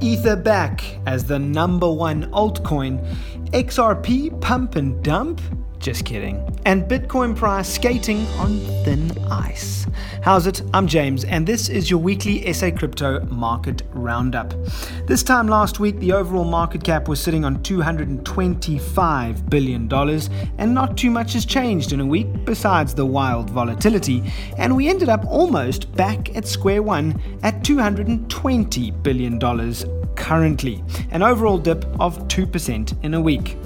Ether 0.00 0.36
back 0.36 0.82
as 1.06 1.24
the 1.24 1.38
number 1.38 1.90
one 1.90 2.30
altcoin, 2.32 3.04
XRP 3.52 4.40
pump 4.40 4.76
and 4.76 5.02
dump 5.02 5.40
just 5.80 6.04
kidding. 6.04 6.36
And 6.66 6.84
Bitcoin 6.84 7.34
price 7.34 7.68
skating 7.68 8.26
on 8.38 8.60
thin 8.84 9.10
ice. 9.30 9.86
How's 10.22 10.46
it? 10.46 10.62
I'm 10.74 10.86
James, 10.86 11.24
and 11.24 11.46
this 11.46 11.70
is 11.70 11.90
your 11.90 11.98
weekly 11.98 12.52
SA 12.52 12.72
Crypto 12.72 13.24
Market 13.26 13.82
Roundup. 13.92 14.52
This 15.06 15.22
time 15.22 15.48
last 15.48 15.80
week, 15.80 15.98
the 15.98 16.12
overall 16.12 16.44
market 16.44 16.84
cap 16.84 17.08
was 17.08 17.18
sitting 17.20 17.42
on 17.44 17.60
$225 17.60 19.50
billion, 19.50 19.90
and 20.58 20.74
not 20.74 20.98
too 20.98 21.10
much 21.10 21.32
has 21.32 21.46
changed 21.46 21.92
in 21.92 22.00
a 22.00 22.06
week 22.06 22.26
besides 22.44 22.94
the 22.94 23.06
wild 23.06 23.48
volatility. 23.48 24.22
And 24.58 24.76
we 24.76 24.88
ended 24.88 25.08
up 25.08 25.24
almost 25.24 25.90
back 25.94 26.36
at 26.36 26.46
square 26.46 26.82
one 26.82 27.18
at 27.42 27.62
$220 27.62 29.02
billion 29.02 29.38
currently, 30.16 30.82
an 31.10 31.22
overall 31.22 31.58
dip 31.58 31.84
of 32.00 32.18
2% 32.28 33.04
in 33.04 33.14
a 33.14 33.20
week. 33.20 33.56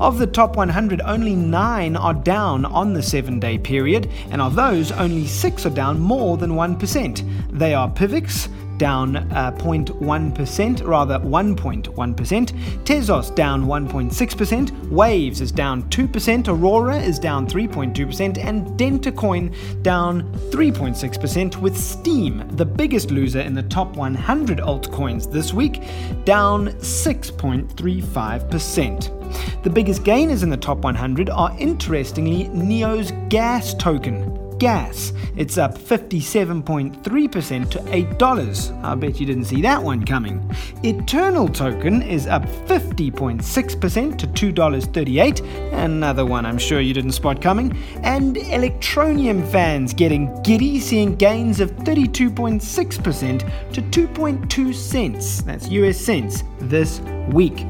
Of 0.00 0.18
the 0.18 0.26
top 0.26 0.56
100, 0.56 1.00
only 1.02 1.34
9 1.34 1.96
are 1.96 2.14
down 2.14 2.64
on 2.64 2.92
the 2.92 3.02
7 3.02 3.38
day 3.38 3.58
period, 3.58 4.10
and 4.30 4.42
of 4.42 4.54
those, 4.54 4.90
only 4.92 5.26
6 5.26 5.66
are 5.66 5.70
down 5.70 6.00
more 6.00 6.36
than 6.36 6.52
1%. 6.52 7.58
They 7.58 7.74
are 7.74 7.88
Pivx, 7.88 8.48
down 8.78 9.16
uh, 9.16 9.52
0.1%, 9.58 10.86
rather 10.86 11.18
1.1%. 11.18 12.84
Tezos 12.84 13.34
down 13.34 13.66
1.6%. 13.66 14.90
Waves 14.90 15.40
is 15.40 15.50
down 15.52 15.82
2%. 15.84 16.48
Aurora 16.48 16.98
is 16.98 17.18
down 17.18 17.46
3.2%. 17.46 18.38
And 18.38 18.66
Dentacoin 18.78 19.54
down 19.82 20.30
3.6%, 20.50 21.56
with 21.56 21.74
Steem, 21.76 22.46
the 22.56 22.66
biggest 22.66 23.10
loser 23.10 23.40
in 23.40 23.54
the 23.54 23.62
top 23.64 23.96
100 23.96 24.58
altcoins 24.58 25.28
this 25.30 25.52
week, 25.52 25.82
down 26.24 26.68
6.35%. 26.68 29.62
The 29.62 29.70
biggest 29.70 30.04
gainers 30.04 30.42
in 30.42 30.50
the 30.50 30.56
top 30.56 30.78
100 30.78 31.30
are 31.30 31.56
interestingly 31.58 32.48
Neo's 32.48 33.12
gas 33.28 33.74
token, 33.74 34.43
gas. 34.58 35.12
It's 35.36 35.58
up 35.58 35.76
57.3% 35.76 37.70
to 37.70 37.78
$8. 37.78 38.84
I 38.84 38.94
bet 38.94 39.20
you 39.20 39.26
didn't 39.26 39.46
see 39.46 39.60
that 39.62 39.82
one 39.82 40.04
coming. 40.04 40.48
Eternal 40.82 41.48
token 41.48 42.02
is 42.02 42.26
up 42.26 42.44
50.6% 42.44 44.18
to 44.18 44.52
$2.38. 44.52 45.72
Another 45.72 46.24
one 46.24 46.46
I'm 46.46 46.58
sure 46.58 46.80
you 46.80 46.94
didn't 46.94 47.12
spot 47.12 47.42
coming. 47.42 47.76
And 48.02 48.36
Electroneum 48.36 49.50
fans 49.50 49.92
getting 49.92 50.40
giddy, 50.42 50.78
seeing 50.78 51.16
gains 51.16 51.60
of 51.60 51.72
32.6% 51.72 53.72
to 53.72 53.82
2.2 53.82 54.74
cents. 54.74 55.42
That's 55.42 55.68
US 55.68 55.98
cents 55.98 56.44
this 56.60 57.00
week. 57.30 57.66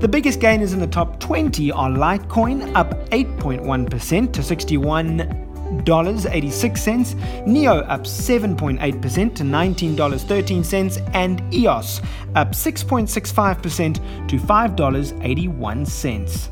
The 0.00 0.08
biggest 0.08 0.40
gainers 0.40 0.72
in 0.72 0.80
the 0.80 0.86
top 0.86 1.20
20 1.20 1.72
are 1.72 1.90
Litecoin, 1.90 2.74
up 2.74 2.90
8.1% 3.10 4.32
to 4.32 4.42
61 4.42 5.49
$86, 5.70 7.46
NEO 7.46 7.78
up 7.80 8.02
7.8% 8.02 9.34
to 9.34 9.42
$19.13, 9.42 11.14
and 11.14 11.54
EOS 11.54 12.00
up 12.34 12.52
6.65% 12.52 14.28
to 14.28 14.36
$5.81. 14.36 16.50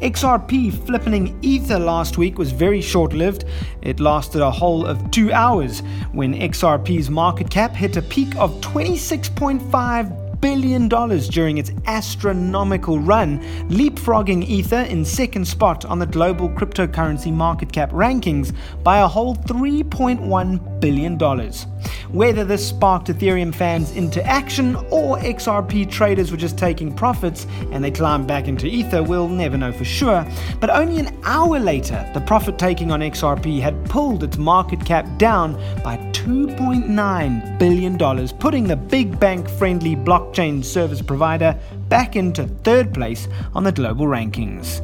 XRP 0.00 0.86
flipping 0.86 1.38
ether 1.42 1.78
last 1.78 2.18
week 2.18 2.38
was 2.38 2.52
very 2.52 2.80
short 2.80 3.12
lived. 3.12 3.44
It 3.82 4.00
lasted 4.00 4.42
a 4.42 4.50
whole 4.50 4.86
of 4.86 5.10
two 5.10 5.32
hours 5.32 5.80
when 6.12 6.34
XRP's 6.34 7.10
market 7.10 7.50
cap 7.50 7.72
hit 7.72 7.96
a 7.96 8.02
peak 8.02 8.36
of 8.36 8.52
26.5 8.60 10.23
billion 10.40 10.88
dollars 10.88 11.28
during 11.28 11.58
its 11.58 11.70
astronomical 11.86 12.98
run, 12.98 13.40
leapfrogging 13.68 14.46
Ether 14.46 14.80
in 14.80 15.04
second 15.04 15.46
spot 15.46 15.84
on 15.84 15.98
the 15.98 16.06
global 16.06 16.48
cryptocurrency 16.48 17.32
market 17.32 17.72
cap 17.72 17.90
rankings 17.92 18.54
by 18.82 18.98
a 18.98 19.08
whole 19.08 19.36
3.1 19.36 20.80
billion 20.80 21.16
dollars. 21.16 21.66
Whether 22.10 22.44
this 22.44 22.66
sparked 22.68 23.08
Ethereum 23.08 23.54
fans 23.54 23.90
into 23.92 24.24
action 24.24 24.76
or 24.90 25.18
XRP 25.18 25.90
traders 25.90 26.30
were 26.30 26.36
just 26.36 26.56
taking 26.56 26.94
profits 26.94 27.46
and 27.72 27.82
they 27.82 27.90
climbed 27.90 28.28
back 28.28 28.46
into 28.46 28.66
Ether, 28.66 29.02
we'll 29.02 29.28
never 29.28 29.56
know 29.56 29.72
for 29.72 29.84
sure. 29.84 30.24
But 30.60 30.70
only 30.70 31.00
an 31.00 31.18
hour 31.24 31.58
later, 31.58 32.08
the 32.14 32.20
profit 32.20 32.58
taking 32.58 32.92
on 32.92 33.00
XRP 33.00 33.60
had 33.60 33.84
pulled 33.86 34.22
its 34.22 34.36
market 34.36 34.84
cap 34.84 35.06
down 35.18 35.54
by 35.82 35.96
$2.9 36.12 37.58
billion, 37.58 38.28
putting 38.38 38.64
the 38.64 38.76
big 38.76 39.18
bank 39.18 39.48
friendly 39.48 39.94
blockchain 40.24 40.64
service 40.64 41.02
provider 41.02 41.58
back 41.88 42.16
into 42.16 42.46
third 42.62 42.92
place 42.94 43.28
on 43.54 43.64
the 43.64 43.72
global 43.72 44.06
rankings. 44.06 44.80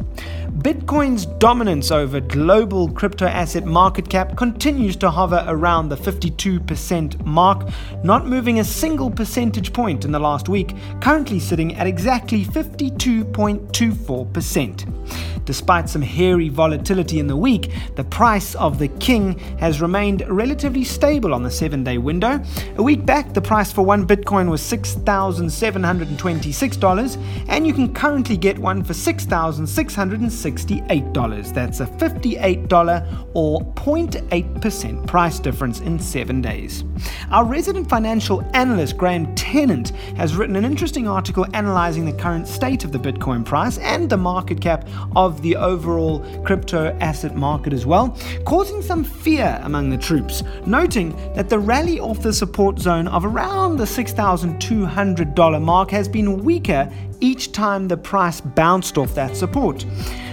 Bitcoin's 0.59 1.27
dominance 1.27 1.93
over 1.93 2.21
global 2.21 2.91
crypto 2.91 3.27
asset 3.27 3.65
market 3.65 4.11
cap 4.11 4.37
continues 4.37 4.97
to 4.97 5.09
hover 5.09 5.45
around 5.47 5.89
the 5.89 5.97
52% 5.97 7.25
mark, 7.25 7.69
not 8.03 8.27
moving 8.27 8.59
a 8.59 8.65
single 8.65 9.11
percentage 9.11 9.73
point 9.73 10.05
in 10.05 10.11
the 10.11 10.19
last 10.19 10.49
week, 10.49 10.75
currently 11.01 11.39
sitting 11.39 11.77
at 11.77 11.87
exactly 11.87 12.45
52.24%. 12.45 14.97
Despite 15.45 15.89
some 15.89 16.03
hairy 16.03 16.49
volatility 16.49 17.19
in 17.19 17.27
the 17.27 17.37
week, 17.37 17.73
the 17.97 18.05
price 18.05 18.55
of 18.55 18.79
the 18.79 18.87
King 18.87 19.37
has 19.59 19.81
remained 19.81 20.23
relatively 20.29 20.85
stable 20.85 21.35
on 21.35 21.43
the 21.43 21.51
seven 21.51 21.83
day 21.83 21.99
window. 21.99 22.41
A 22.77 22.83
week 22.83 23.05
back, 23.05 23.33
the 23.33 23.41
price 23.41 23.73
for 23.73 23.85
one 23.85 24.07
Bitcoin 24.07 24.49
was 24.49 24.63
$6,726, 24.63 27.19
and 27.49 27.67
you 27.67 27.73
can 27.73 27.93
currently 27.93 28.37
get 28.37 28.57
one 28.59 28.85
for 28.85 28.93
$6,660. 28.93 30.40
$68. 30.43 31.55
That's 31.55 31.81
a 31.81 31.87
$58 31.87 33.31
or 33.35 33.61
0.8% 33.61 35.07
price 35.07 35.39
difference 35.39 35.81
in 35.81 35.99
seven 35.99 36.41
days. 36.41 36.85
Our 37.31 37.45
resident 37.45 37.89
financial 37.89 38.43
analyst, 38.55 38.97
Graham 38.97 39.35
Tennant, 39.35 39.91
has 40.17 40.37
written 40.37 40.57
an 40.57 40.65
interesting 40.65 41.07
article 41.09 41.47
analyzing 41.55 42.05
the 42.05 42.13
current 42.13 42.49
state 42.49 42.85
of 42.85 42.93
the 42.93 42.99
Bitcoin 42.99 43.45
price 43.45 43.79
and 43.79 44.09
the 44.09 44.17
market 44.17 44.61
cap 44.61 44.89
of 45.17 45.43
the 45.43 45.57
overall 45.57 46.21
crypto 46.43 46.97
asset 47.01 47.37
market 47.37 47.73
as 47.73 47.87
well, 47.87 48.17
causing 48.45 48.83
some 48.83 49.05
fear 49.05 49.61
among 49.63 49.91
the 49.91 49.99
troops, 49.99 50.43
noting 50.67 51.15
that 51.35 51.49
the 51.49 51.59
rally 51.59 52.01
off 52.01 52.21
the 52.21 52.33
support 52.33 52.79
zone 52.79 53.09
of 53.09 53.25
around 53.25 53.77
the 53.77 53.85
$6,200 53.85 55.63
mark 55.63 55.91
has 55.91 56.09
been 56.09 56.43
weaker 56.45 56.91
each 57.21 57.53
time 57.53 57.89
the 57.89 57.97
price 57.97 58.41
bounced 58.41 58.99
off 58.99 59.15
that 59.15 59.37
support. 59.37 59.85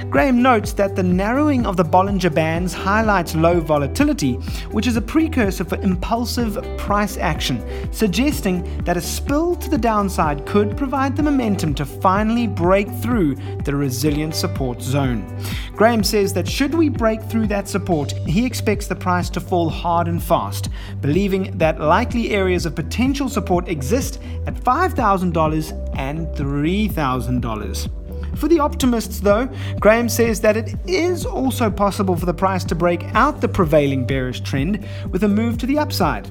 Graham 0.10 0.42
notes 0.42 0.72
that 0.72 0.96
the 0.96 1.04
narrowing 1.04 1.66
of 1.66 1.76
the 1.76 1.84
Bollinger 1.84 2.34
Bands 2.34 2.74
highlights 2.74 3.36
low 3.36 3.60
volatility, 3.60 4.36
which 4.72 4.88
is 4.88 4.96
a 4.96 5.02
precursor 5.02 5.66
for 5.66 5.76
impulsive 5.82 6.58
price 6.78 7.18
action, 7.18 7.62
suggesting 7.92 8.64
that 8.86 8.96
a 8.96 9.02
spill 9.02 9.54
to 9.58 9.70
the 9.70 9.78
downside 9.78 10.46
could 10.46 10.78
provide 10.78 11.18
the 11.18 11.24
momentum 11.24 11.76
to 11.76 11.86
finally 11.86 12.48
break 12.48 12.90
through 13.02 13.36
the 13.66 13.76
resilient 13.76 14.34
support 14.34 14.82
zone. 14.82 15.28
Graham 15.76 16.06
says 16.06 16.32
that 16.34 16.48
should 16.48 16.74
we 16.74 16.88
break 16.88 17.22
through 17.24 17.48
that 17.48 17.68
support, 17.68 18.14
he 18.26 18.46
expects 18.46 18.88
the 18.88 18.96
price 18.96 19.30
to 19.30 19.42
fall 19.42 19.70
hard 19.70 20.08
and 20.08 20.24
fast, 20.24 20.70
believing 21.02 21.58
that 21.58 21.82
likely 21.82 22.32
areas 22.32 22.66
of 22.66 22.76
potential 22.76 23.28
support 23.28 23.68
exist 23.68 24.22
at 24.46 24.56
$5,000 24.56 25.98
and 25.98 26.28
$3,000. 26.28 27.97
For 28.38 28.48
the 28.48 28.60
optimists, 28.60 29.20
though, 29.20 29.50
Graham 29.80 30.10
says 30.10 30.42
that 30.42 30.56
it 30.56 30.76
is 30.88 31.26
also 31.26 31.72
possible 31.72 32.16
for 32.16 32.28
the 32.28 32.34
price 32.34 32.64
to 32.66 32.76
break 32.76 33.04
out 33.16 33.42
the 33.42 33.48
prevailing 33.48 34.06
bearish 34.06 34.42
trend 34.42 34.88
with 35.12 35.24
a 35.24 35.28
move 35.28 35.58
to 35.58 35.66
the 35.66 35.80
upside 35.80 36.30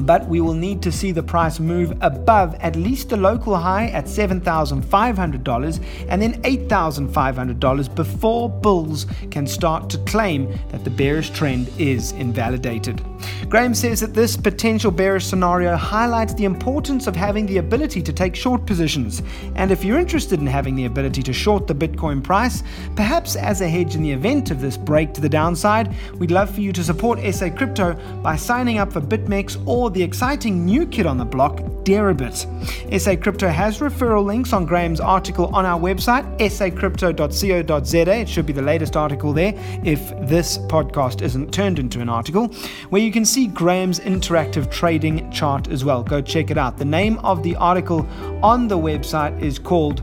but 0.00 0.26
we 0.28 0.40
will 0.40 0.54
need 0.54 0.82
to 0.82 0.92
see 0.92 1.12
the 1.12 1.22
price 1.22 1.58
move 1.58 1.92
above 2.00 2.54
at 2.60 2.76
least 2.76 3.08
the 3.08 3.16
local 3.16 3.56
high 3.56 3.88
at 3.88 4.04
$7,500 4.04 6.06
and 6.08 6.22
then 6.22 6.40
$8,500 6.42 7.94
before 7.94 8.48
bulls 8.48 9.06
can 9.30 9.46
start 9.46 9.90
to 9.90 9.98
claim 9.98 10.56
that 10.68 10.84
the 10.84 10.90
bearish 10.90 11.30
trend 11.30 11.70
is 11.78 12.12
invalidated. 12.12 13.02
Graham 13.48 13.74
says 13.74 14.00
that 14.00 14.14
this 14.14 14.36
potential 14.36 14.90
bearish 14.90 15.26
scenario 15.26 15.76
highlights 15.76 16.34
the 16.34 16.44
importance 16.44 17.06
of 17.06 17.16
having 17.16 17.46
the 17.46 17.58
ability 17.58 18.02
to 18.02 18.12
take 18.12 18.36
short 18.36 18.66
positions. 18.66 19.22
And 19.54 19.70
if 19.70 19.84
you're 19.84 19.98
interested 19.98 20.40
in 20.40 20.46
having 20.46 20.76
the 20.76 20.84
ability 20.84 21.22
to 21.22 21.32
short 21.32 21.66
the 21.66 21.74
Bitcoin 21.74 22.22
price, 22.22 22.62
perhaps 22.94 23.36
as 23.36 23.60
a 23.60 23.68
hedge 23.68 23.94
in 23.94 24.02
the 24.02 24.12
event 24.12 24.50
of 24.50 24.60
this 24.60 24.76
break 24.76 25.14
to 25.14 25.20
the 25.20 25.28
downside, 25.28 25.94
we'd 26.18 26.30
love 26.30 26.54
for 26.54 26.60
you 26.60 26.72
to 26.72 26.84
support 26.84 27.18
SA 27.34 27.50
Crypto 27.50 27.94
by 28.22 28.36
signing 28.36 28.78
up 28.78 28.92
for 28.92 29.00
BitMEX 29.00 29.62
or 29.66 29.90
the 29.90 30.02
exciting 30.02 30.64
new 30.64 30.86
kid 30.86 31.06
on 31.06 31.16
the 31.16 31.24
block, 31.24 31.60
Deribit. 31.88 33.00
SA 33.00 33.16
Crypto 33.16 33.48
has 33.48 33.78
referral 33.78 34.22
links 34.22 34.52
on 34.52 34.66
Graham's 34.66 35.00
article 35.00 35.46
on 35.54 35.64
our 35.64 35.80
website, 35.80 36.38
sacrypto.co.za. 36.38 38.12
It 38.12 38.28
should 38.28 38.44
be 38.44 38.52
the 38.52 38.60
latest 38.60 38.94
article 38.94 39.32
there 39.32 39.54
if 39.84 40.10
this 40.28 40.58
podcast 40.58 41.22
isn't 41.22 41.50
turned 41.50 41.78
into 41.78 42.02
an 42.02 42.10
article, 42.10 42.48
where 42.90 43.00
you 43.00 43.10
can 43.10 43.24
see 43.24 43.46
Graham's 43.46 44.00
interactive 44.00 44.70
trading 44.70 45.30
chart 45.30 45.68
as 45.68 45.82
well. 45.82 46.02
Go 46.02 46.20
check 46.20 46.50
it 46.50 46.58
out. 46.58 46.76
The 46.76 46.84
name 46.84 47.16
of 47.20 47.42
the 47.42 47.56
article 47.56 48.06
on 48.42 48.68
the 48.68 48.76
website 48.76 49.40
is 49.40 49.58
called 49.58 50.02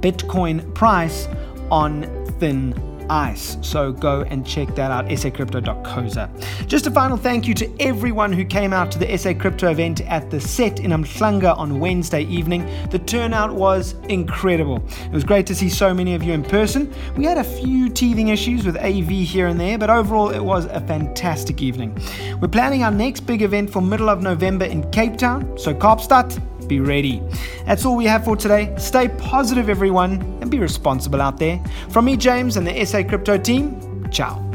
Bitcoin 0.00 0.74
Price 0.74 1.28
on 1.70 2.02
Thin 2.40 2.89
ice. 3.10 3.58
So 3.60 3.92
go 3.92 4.22
and 4.22 4.46
check 4.46 4.74
that 4.76 4.90
out, 4.90 5.06
sacrypto.coza. 5.06 6.66
Just 6.66 6.86
a 6.86 6.90
final 6.90 7.16
thank 7.16 7.46
you 7.46 7.54
to 7.54 7.70
everyone 7.80 8.32
who 8.32 8.44
came 8.44 8.72
out 8.72 8.90
to 8.92 8.98
the 8.98 9.16
SA 9.18 9.34
Crypto 9.34 9.70
event 9.70 10.00
at 10.02 10.30
the 10.30 10.40
set 10.40 10.80
in 10.80 10.92
Umhlanga 10.92 11.56
on 11.58 11.80
Wednesday 11.80 12.22
evening. 12.22 12.68
The 12.90 12.98
turnout 13.00 13.52
was 13.52 13.94
incredible. 14.08 14.82
It 15.04 15.12
was 15.12 15.24
great 15.24 15.46
to 15.48 15.54
see 15.54 15.68
so 15.68 15.92
many 15.92 16.14
of 16.14 16.22
you 16.22 16.32
in 16.32 16.42
person. 16.42 16.92
We 17.16 17.24
had 17.24 17.38
a 17.38 17.44
few 17.44 17.88
teething 17.88 18.28
issues 18.28 18.64
with 18.64 18.76
AV 18.76 19.08
here 19.08 19.48
and 19.48 19.58
there, 19.58 19.76
but 19.76 19.90
overall 19.90 20.30
it 20.30 20.40
was 20.40 20.66
a 20.66 20.80
fantastic 20.80 21.60
evening. 21.60 21.98
We're 22.40 22.48
planning 22.48 22.84
our 22.84 22.90
next 22.90 23.20
big 23.20 23.42
event 23.42 23.70
for 23.70 23.82
middle 23.82 24.08
of 24.08 24.22
November 24.22 24.64
in 24.64 24.88
Cape 24.90 25.16
Town, 25.16 25.58
so 25.58 25.74
Kaapstad, 25.74 26.40
be 26.70 26.78
ready. 26.78 27.20
That's 27.66 27.84
all 27.84 27.96
we 27.96 28.04
have 28.04 28.24
for 28.24 28.36
today. 28.36 28.72
Stay 28.78 29.08
positive, 29.08 29.68
everyone, 29.68 30.38
and 30.50 30.58
be 30.58 30.58
responsible 30.58 31.22
out 31.22 31.38
there. 31.38 31.62
From 31.88 32.04
me, 32.04 32.16
James, 32.16 32.56
and 32.56 32.66
the 32.66 32.84
SA 32.84 33.04
Crypto 33.04 33.38
team, 33.38 34.08
ciao. 34.10 34.49